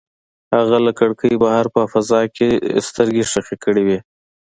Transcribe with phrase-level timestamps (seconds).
[0.55, 2.47] هغه له کړکۍ بهر په فضا کې
[2.87, 3.99] سترګې ښخې کړې وې.